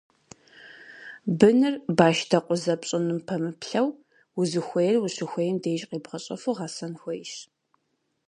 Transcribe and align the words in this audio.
Быныр, 1.37 1.73
башдэкъузэ 1.97 2.73
пщӀыным 2.81 3.19
пэмыплъэу, 3.27 3.89
узыхуейр 4.39 4.95
ущыхуейм 5.05 5.55
деж 5.63 5.81
къебгъэщӀэфу 5.89 6.55
гъэсэн 6.57 6.93
хуейщ. 7.01 7.31